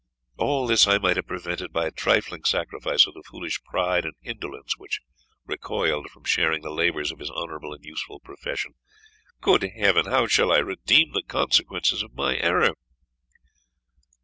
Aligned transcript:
All 0.37 0.65
this 0.65 0.87
I 0.87 0.97
might 0.97 1.17
have 1.17 1.27
prevented 1.27 1.71
by 1.71 1.85
a 1.85 1.91
trifling 1.91 2.43
sacrifice 2.43 3.05
of 3.05 3.13
the 3.13 3.21
foolish 3.21 3.61
pride 3.61 4.03
and 4.03 4.15
indolence 4.23 4.75
which 4.75 4.99
recoiled 5.45 6.09
from 6.09 6.23
sharing 6.23 6.63
the 6.63 6.71
labours 6.71 7.11
of 7.11 7.19
his 7.19 7.29
honourable 7.29 7.71
and 7.71 7.85
useful 7.85 8.19
profession. 8.19 8.73
Good 9.41 9.61
Heaven! 9.61 10.07
how 10.07 10.25
shall 10.25 10.51
I 10.51 10.57
redeem 10.57 11.11
the 11.11 11.21
consequences 11.21 12.01
of 12.01 12.15
my 12.15 12.37
error?" 12.37 12.73